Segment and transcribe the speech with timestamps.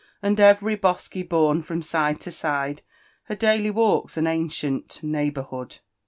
[0.23, 2.79] And eyery bosky bourn from sit^e to sJide^
[3.25, 5.77] Her daily walks, and ancient neighbourhood.